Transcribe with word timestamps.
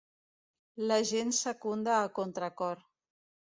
La 0.91 0.97
gent 1.09 1.35
secunda 1.41 1.93
a 1.99 2.11
contracor. 2.19 2.85